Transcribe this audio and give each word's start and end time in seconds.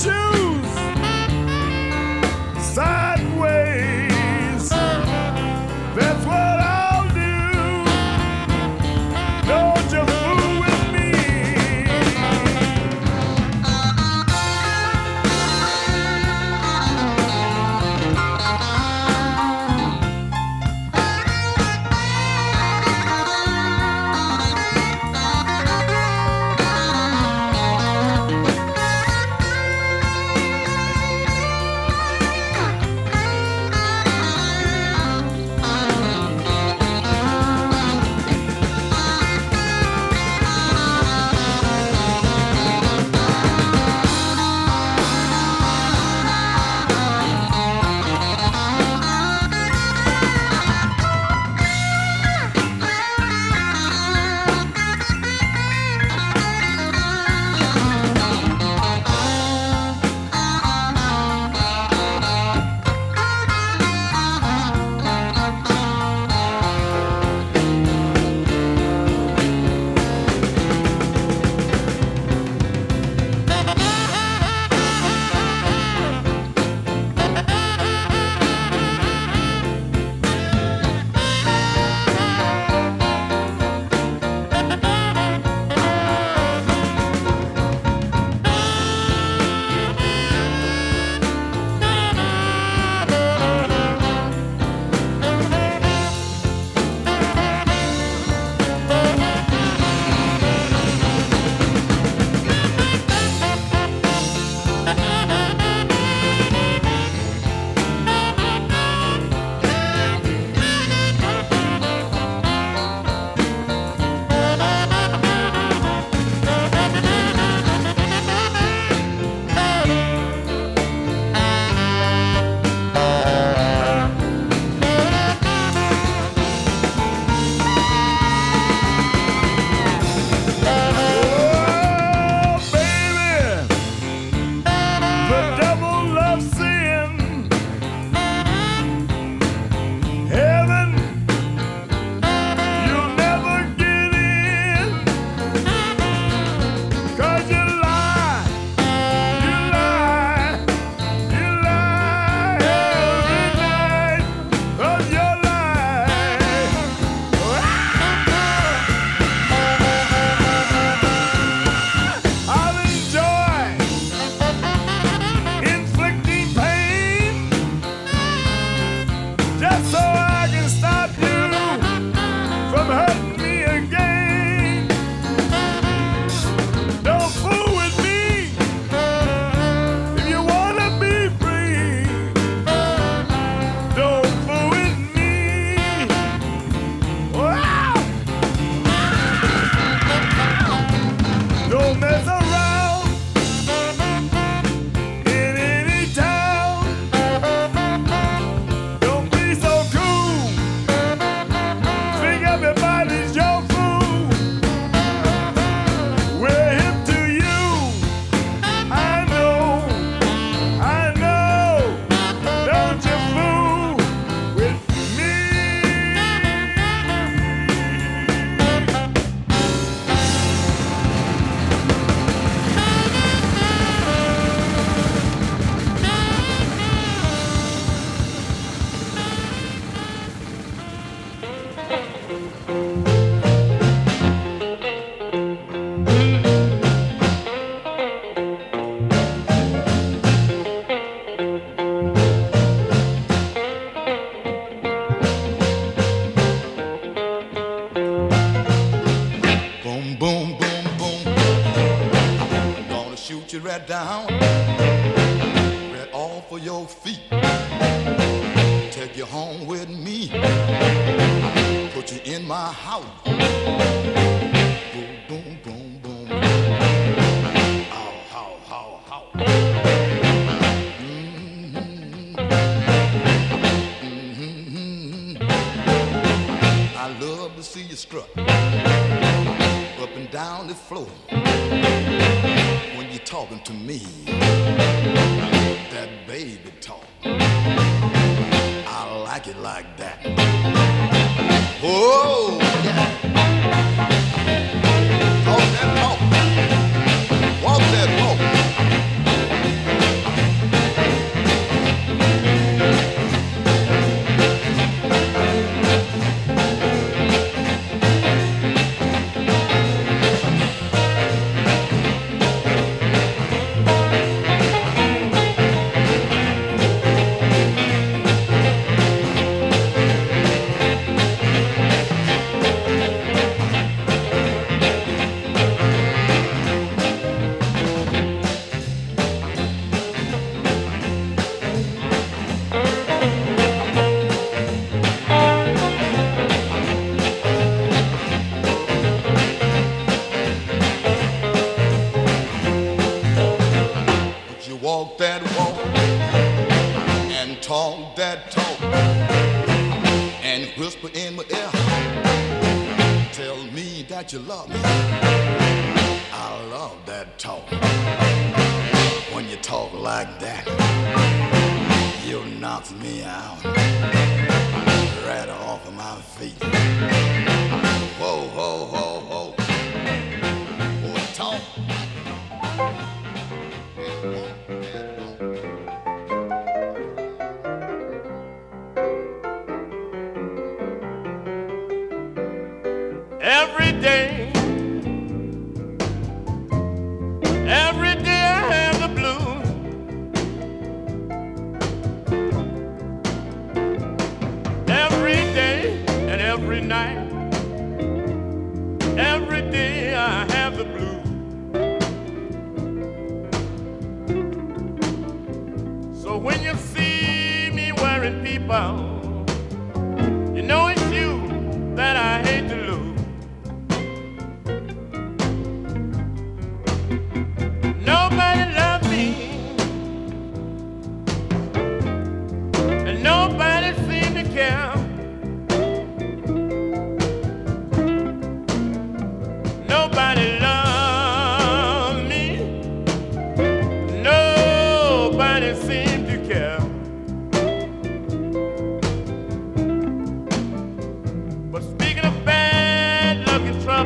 Two. 0.00 0.29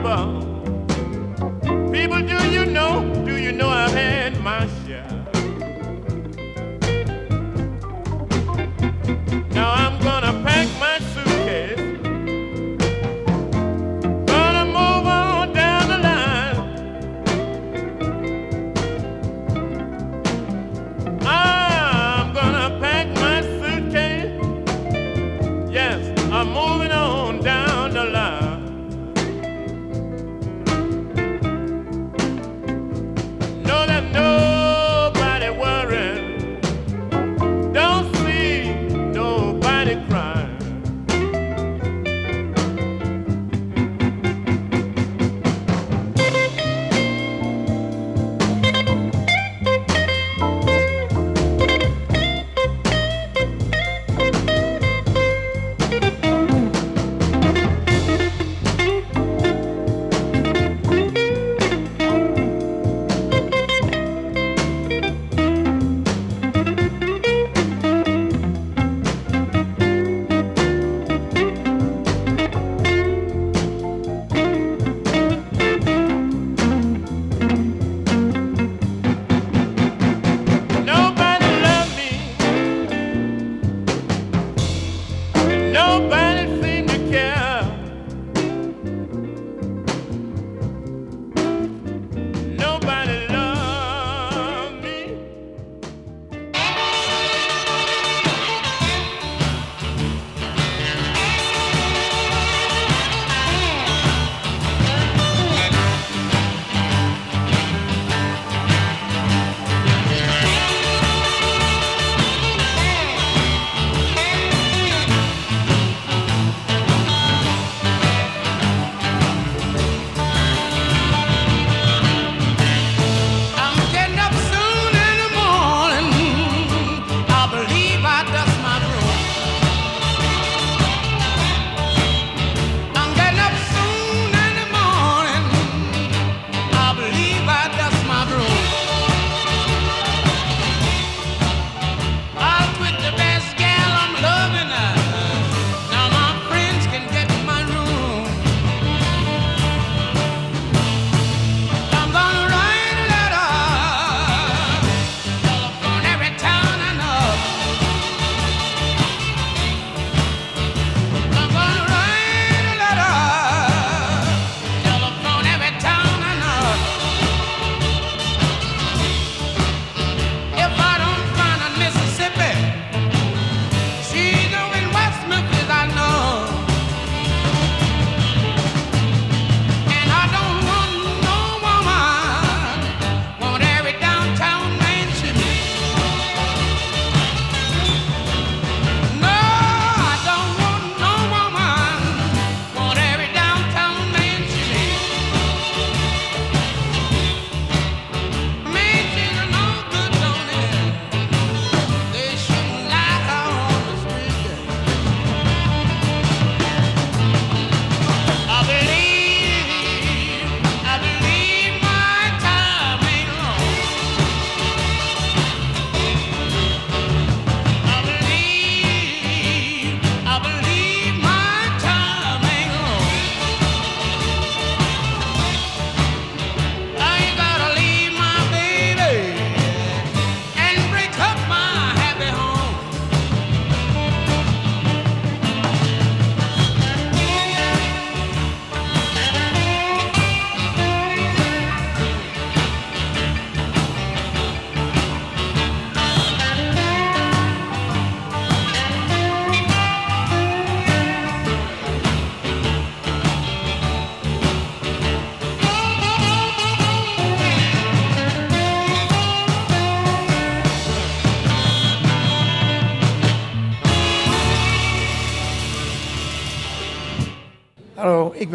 Luck 0.05 0.34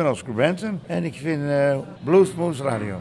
Als 0.09 0.23
Granton 0.35 0.79
en 0.87 1.03
ik 1.03 1.13
vind 1.13 1.41
Blues 1.43 1.83
Bluesmoose 2.03 2.63
Radio. 2.63 2.99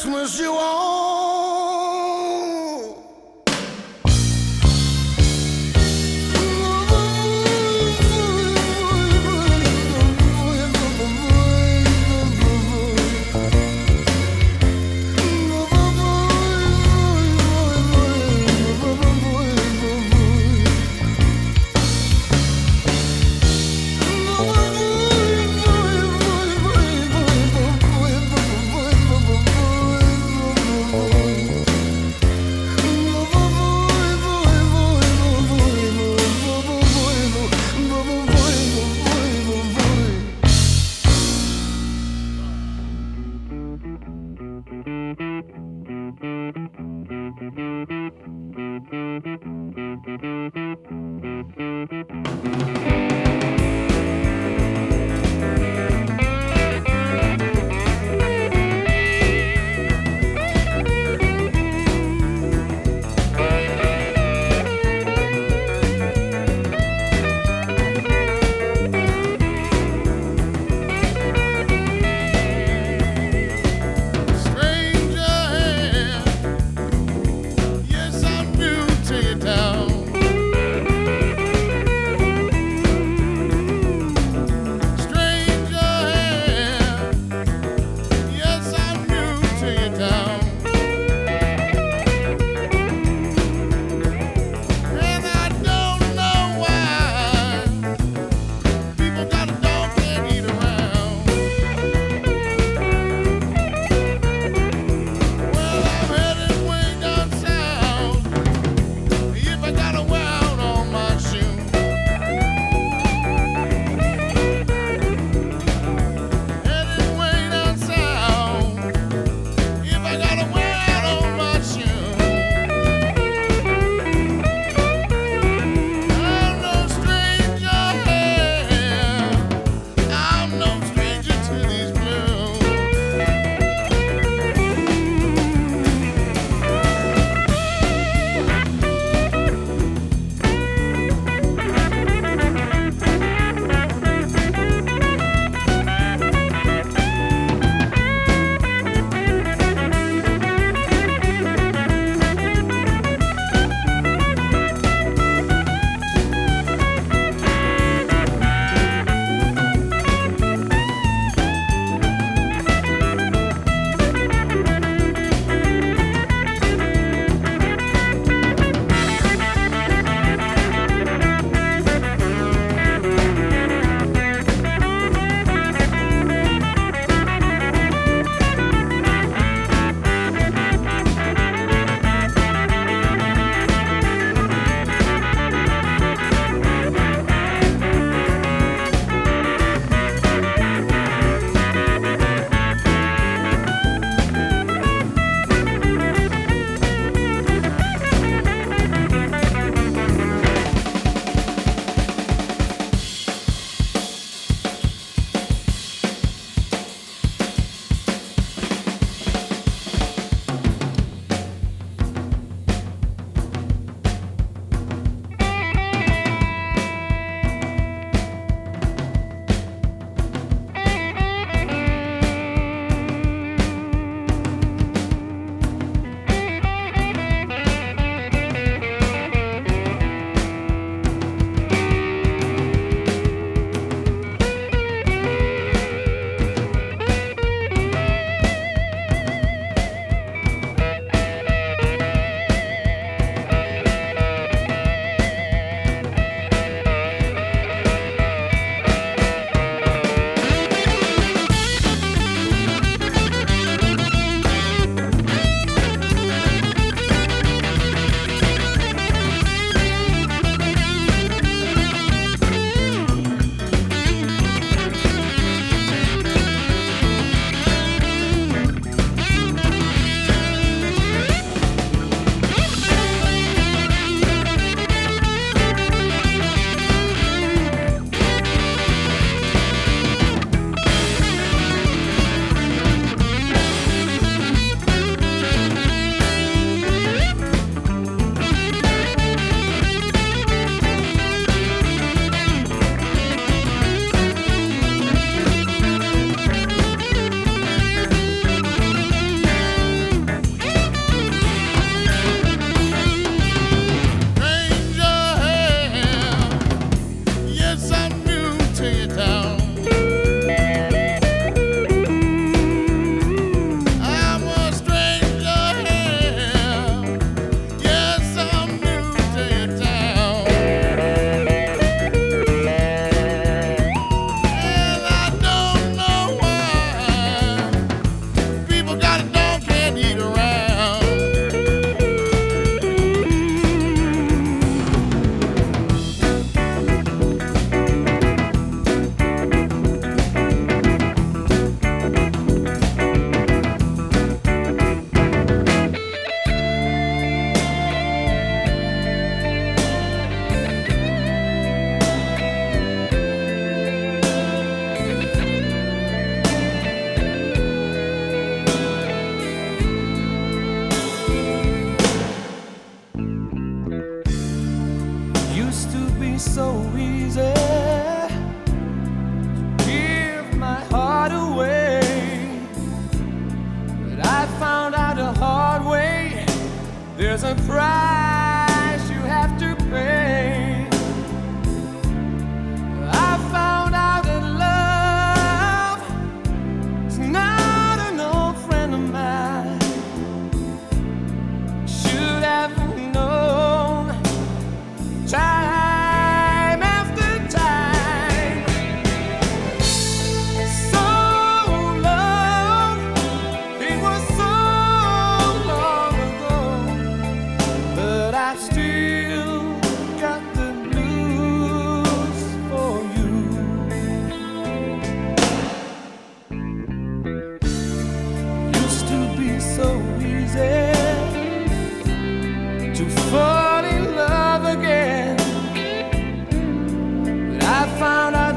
Christmas 0.00 0.40
you 0.40 0.54
are. 0.54 0.79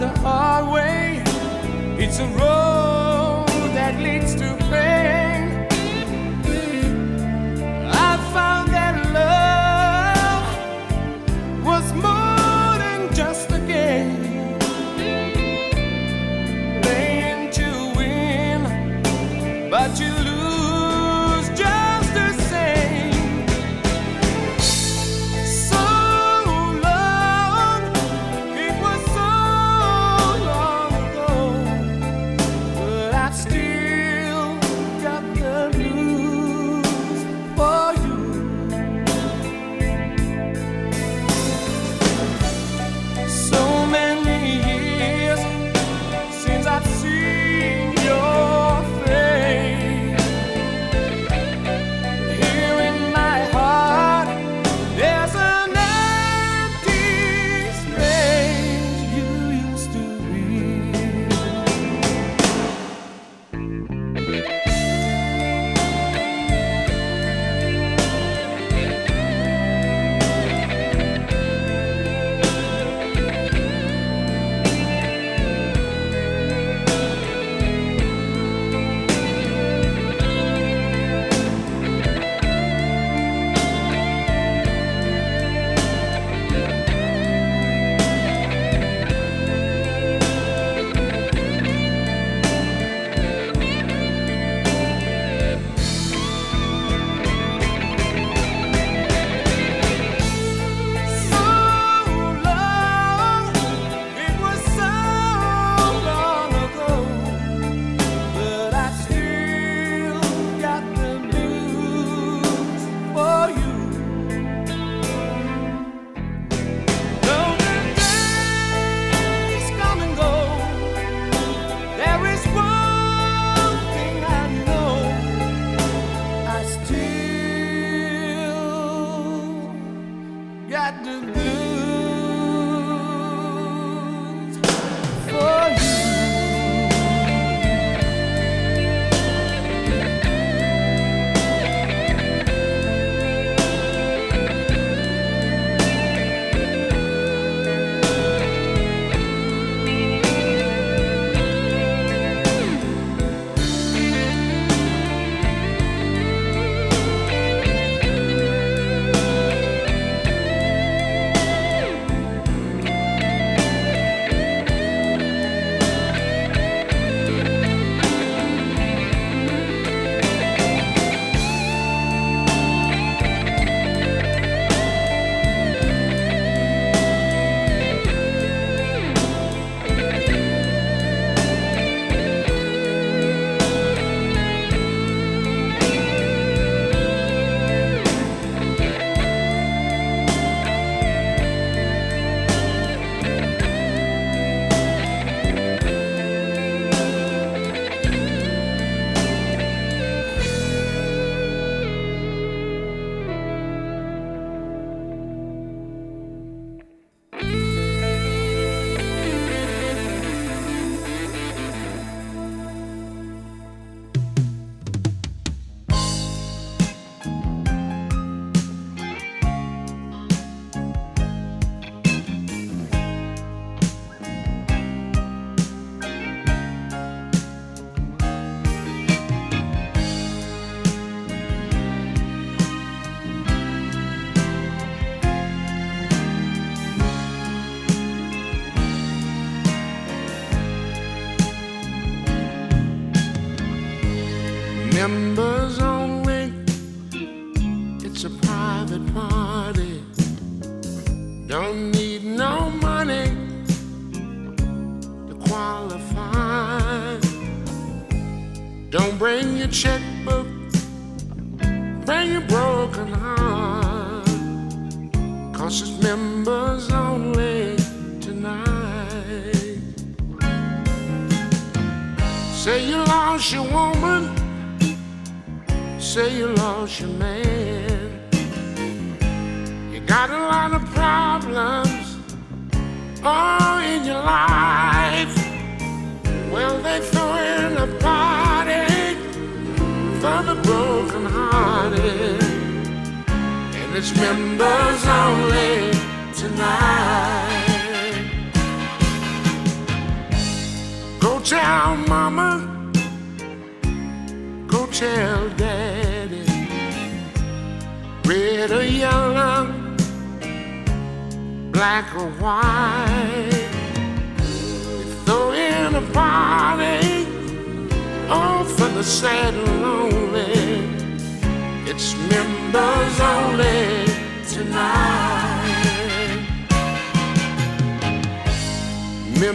The 0.03 0.19
hard 0.19 0.67
way. 0.67 1.23
It's 1.97 2.19
a 2.19 2.27
road 2.27 2.62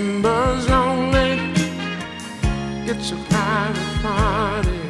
Members 0.08 0.66
only. 0.70 1.32
It's 2.90 3.12
a 3.12 3.16
private 3.28 3.92
party. 4.00 4.80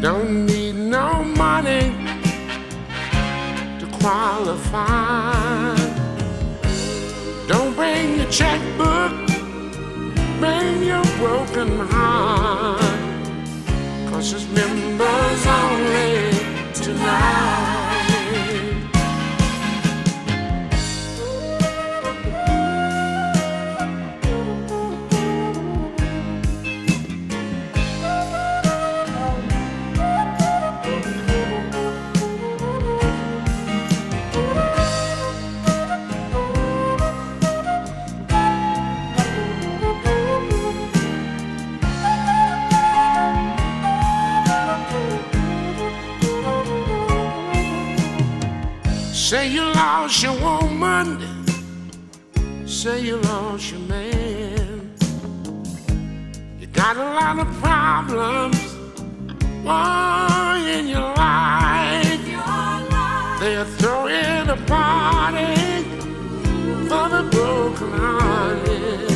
Don't 0.00 0.46
need 0.46 0.76
no 0.76 1.24
money 1.24 1.84
to 3.80 3.86
qualify. 3.98 5.74
Don't 7.48 7.74
bring 7.74 8.18
your 8.18 8.30
checkbook, 8.30 9.12
bring 10.38 10.84
your 10.84 11.04
broken 11.18 11.70
heart. 11.90 12.80
Cause 14.08 14.34
it's 14.34 14.46
members 14.52 15.46
only 15.46 16.30
tonight. 16.74 17.73
Say 49.34 49.48
you 49.48 49.64
lost 49.64 50.22
your 50.22 50.38
woman, 50.38 51.18
say 52.68 53.00
you 53.00 53.16
lost 53.16 53.72
your 53.72 53.80
man. 53.80 54.94
You 56.60 56.68
got 56.68 56.96
a 56.96 57.08
lot 57.18 57.40
of 57.40 57.48
problems 57.54 58.60
oh, 59.66 60.64
in 60.76 60.86
your 60.86 61.10
life. 61.16 62.24
They're 63.40 63.64
throwing 63.64 64.50
a 64.50 64.58
party 64.68 65.82
for 66.88 67.08
the 67.14 67.28
broken 67.32 67.90
hearted, 67.90 69.10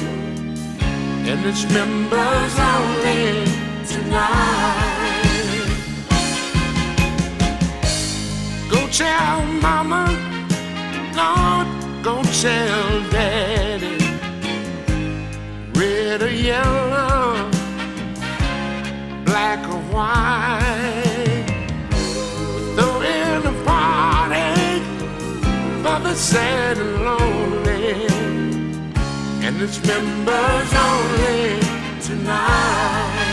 and 1.28 1.46
it's 1.46 1.62
members 1.72 2.54
only 2.58 3.44
tonight. 3.86 4.97
Tell 8.92 9.42
mama, 9.60 10.06
Lord, 11.14 11.68
go 12.02 12.22
tell 12.40 13.10
daddy. 13.10 13.98
Red 15.74 16.22
or 16.22 16.30
yellow, 16.30 17.50
black 19.24 19.60
or 19.68 19.82
white. 19.92 21.44
Throw 22.76 23.00
in 23.02 23.46
a 23.46 23.64
party 23.64 24.80
for 25.82 25.98
the 26.06 26.14
sad 26.14 26.78
and 26.78 27.04
lonely. 27.04 28.06
And 29.44 29.60
it's 29.60 29.82
members 29.84 30.72
only 30.88 31.60
tonight. 32.00 33.28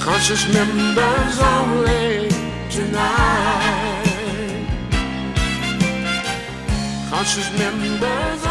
Cause 0.00 0.46
members 0.52 1.38
only 1.40 2.23
tonight. 2.84 3.24
It's 7.36 7.50
members 7.58 8.46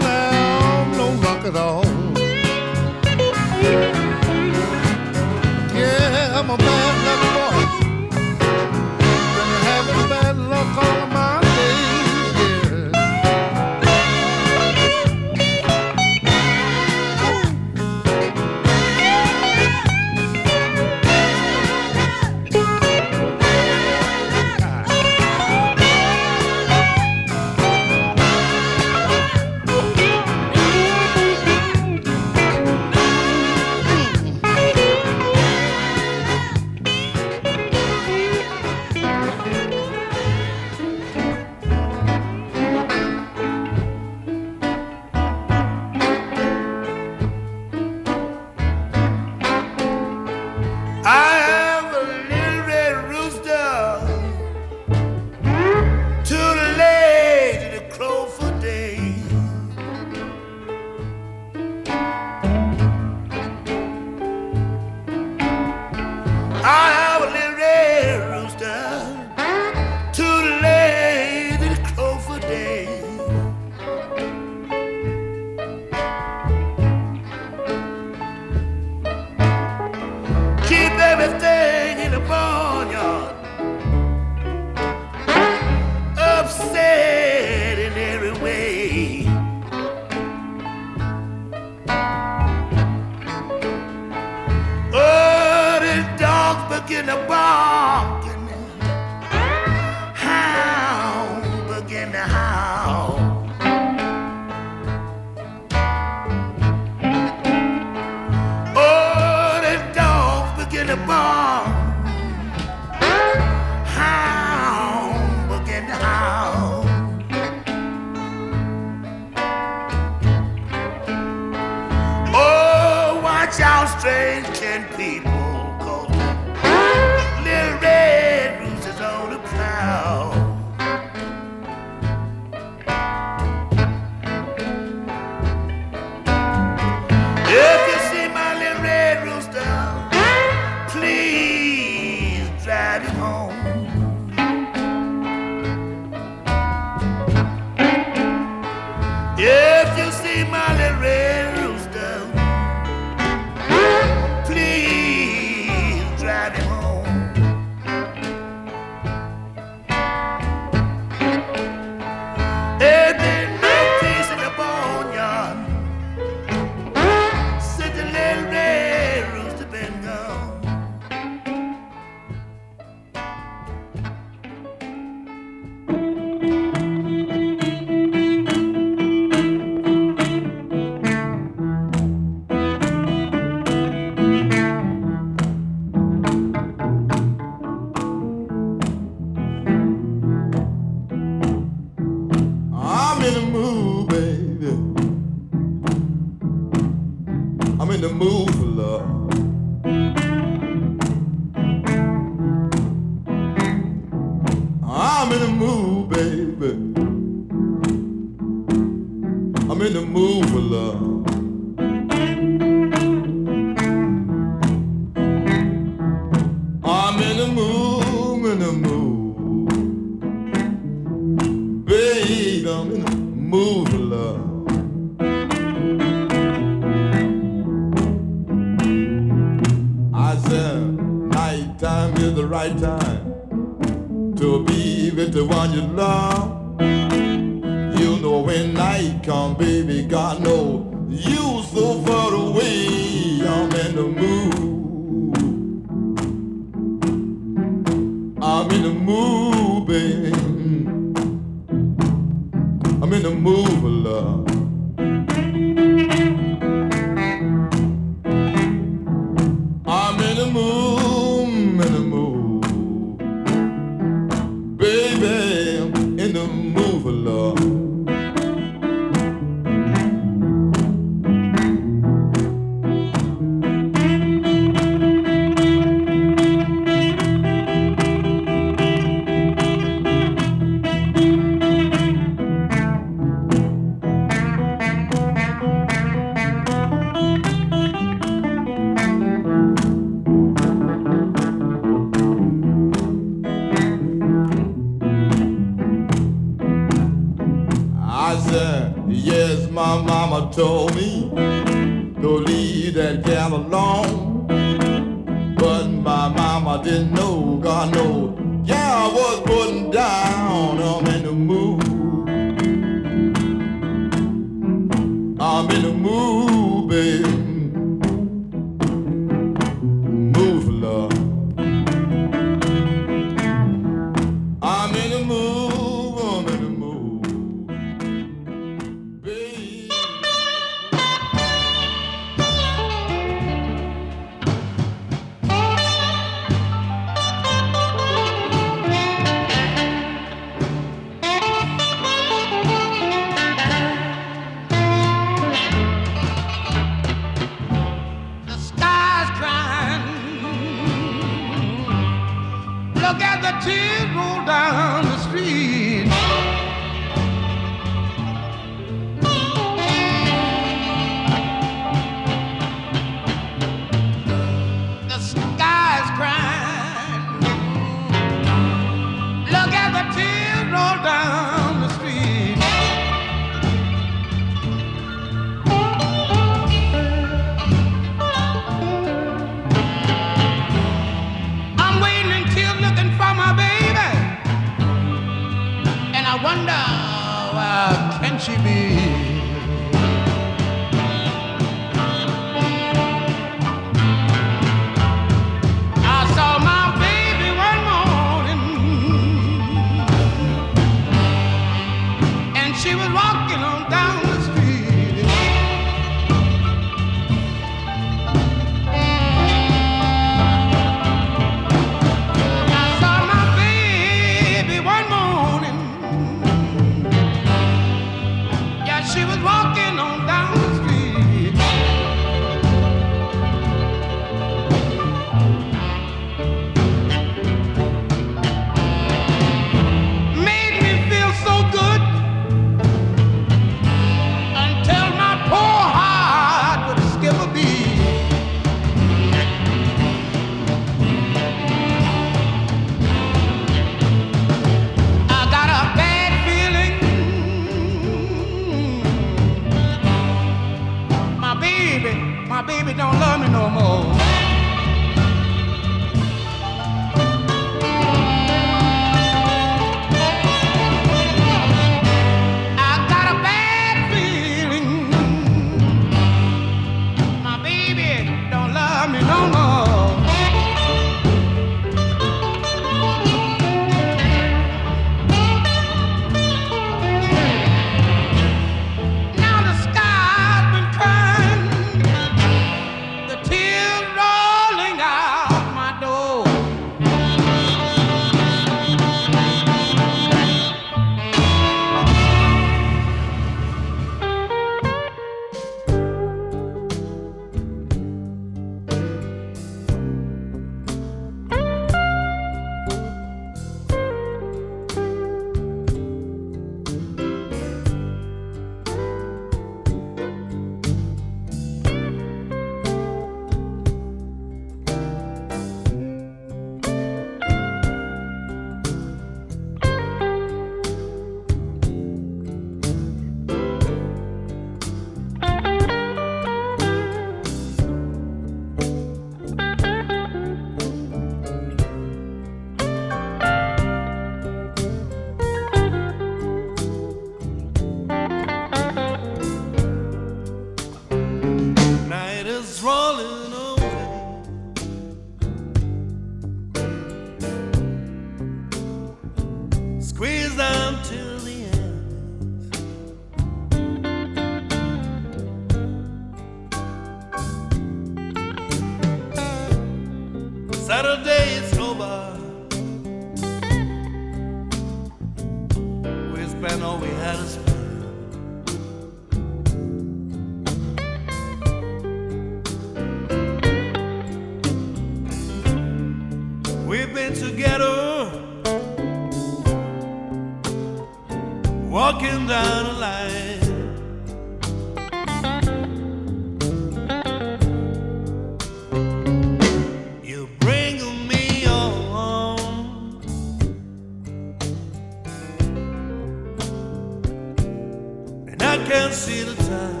and 598.91 598.97
I 598.97 599.03
can't 599.03 599.13
see 599.13 599.43
the 599.43 599.55
time. 599.55 600.00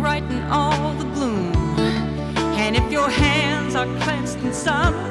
Brighten 0.00 0.42
all 0.50 0.94
the 0.94 1.04
gloom. 1.14 1.54
And 2.56 2.76
if 2.76 2.90
your 2.90 3.08
hands 3.08 3.74
are 3.74 3.86
clenched 4.02 4.36
in 4.44 4.52
sorrow, 4.52 5.08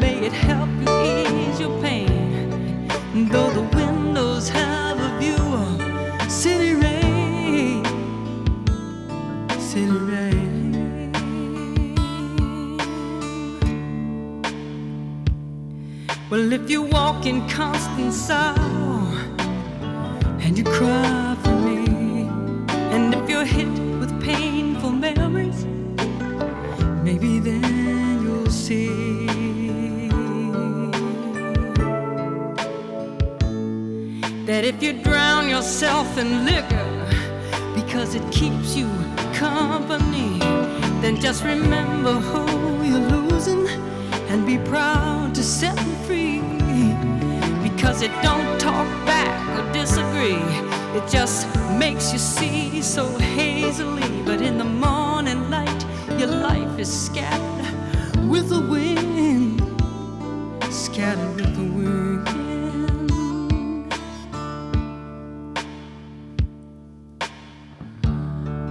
may 0.00 0.26
it 0.26 0.32
help 0.32 0.70
you 0.82 0.90
ease 1.12 1.60
your 1.60 1.74
pain. 1.82 2.88
Though 3.30 3.50
the 3.50 3.66
windows 3.76 4.48
have 4.48 4.98
a 4.98 5.10
view 5.18 5.42
of 5.64 6.30
city 6.30 6.74
rain, 6.74 7.84
city 9.58 9.98
rain. 10.12 11.12
Well, 16.30 16.52
if 16.52 16.70
you 16.70 16.82
walk 16.82 17.26
in 17.26 17.46
constant 17.48 18.12
sorrow 18.14 19.06
and 20.40 20.56
you 20.56 20.64
cry 20.64 21.36
for 21.42 21.56
me, 21.66 22.28
and 22.94 23.14
if 23.14 23.28
you're 23.28 23.44
hit 23.44 23.81
memories, 25.02 25.64
maybe 27.02 27.40
then 27.40 28.22
you'll 28.22 28.46
see 28.46 29.26
that 34.46 34.62
if 34.64 34.80
you 34.80 34.92
drown 35.02 35.48
yourself 35.48 36.06
in 36.18 36.44
liquor 36.44 36.88
because 37.74 38.14
it 38.14 38.22
keeps 38.30 38.76
you 38.76 38.88
company, 39.34 40.38
then 41.02 41.20
just 41.20 41.42
remember 41.42 42.12
who 42.12 42.44
you're 42.84 43.08
losing 43.16 43.66
and 44.30 44.46
be 44.46 44.56
proud 44.70 45.34
to 45.34 45.42
set 45.42 45.74
them 45.74 45.94
free 46.06 46.38
because 47.68 48.02
it 48.02 48.12
don't 48.22 48.60
talk 48.60 48.86
back 49.04 49.34
or 49.58 49.72
disagree. 49.72 50.46
It 50.96 51.10
just 51.10 51.48
makes 51.76 52.12
you 52.12 52.20
see 52.20 52.80
so 52.82 53.04
hazily. 53.18 54.11
But 54.24 54.40
in 54.40 54.56
the 54.56 54.64
morning 54.64 55.50
light, 55.50 55.84
your 56.18 56.28
life 56.28 56.78
is 56.78 56.88
scattered 57.06 58.28
with 58.28 58.48
the 58.48 58.60
wind, 58.60 59.60
scattered 60.72 61.34
with 61.34 61.54
the 61.56 61.62
wind. 61.62 62.28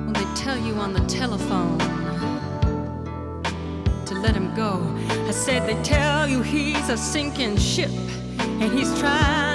Well, 0.06 0.14
they 0.14 0.36
tell 0.36 0.58
you 0.58 0.74
on 0.76 0.94
the 0.94 1.06
telephone 1.08 1.78
to 4.06 4.16
let 4.16 4.34
him 4.36 4.56
go. 4.56 4.80
I 5.28 5.32
said 5.32 5.68
they 5.68 5.82
tell 5.84 6.28
you 6.28 6.42
he's 6.42 6.90
a 6.90 6.98
sinking 6.98 7.58
ship 7.58 7.92
and 8.40 8.72
he's 8.72 8.98
trying 9.00 9.51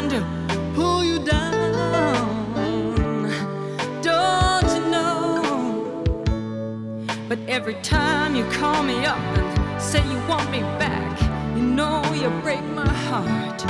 every 7.57 7.81
time 7.81 8.37
you 8.37 8.45
call 8.51 8.83
me 8.83 9.07
up 9.07 9.17
and 9.39 9.81
say 9.81 10.07
you 10.11 10.19
want 10.29 10.51
me 10.51 10.61
back, 10.79 11.19
you 11.57 11.63
know 11.63 12.03
you 12.13 12.29
break 12.43 12.63
my 12.83 12.93
heart. 13.09 13.65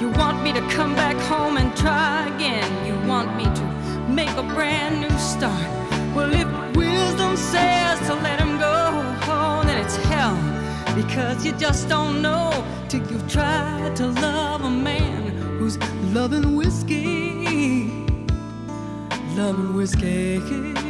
You 0.00 0.08
want 0.12 0.42
me 0.42 0.54
to 0.54 0.62
come 0.70 0.94
back 0.94 1.16
home 1.28 1.58
and 1.58 1.76
try 1.76 2.26
again. 2.34 2.70
You 2.86 2.94
want 3.06 3.36
me 3.36 3.44
to 3.44 3.64
make 4.08 4.30
a 4.38 4.42
brand 4.42 5.02
new 5.02 5.18
start. 5.18 5.68
Well, 6.16 6.32
if 6.32 6.48
wisdom 6.74 7.36
says 7.36 7.98
to 8.08 8.14
let 8.14 8.40
him 8.40 8.56
go, 8.56 8.74
oh, 9.28 9.64
then 9.66 9.84
it's 9.84 9.96
hell. 9.96 10.38
Because 10.96 11.44
you 11.44 11.52
just 11.52 11.90
don't 11.90 12.22
know 12.22 12.64
till 12.88 13.06
you've 13.10 13.30
tried 13.30 13.94
to 13.96 14.06
love 14.06 14.64
a 14.64 14.70
man 14.70 15.28
who's 15.58 15.76
loving 16.14 16.56
whiskey. 16.56 17.90
Loving 19.36 19.74
whiskey. 19.74 20.89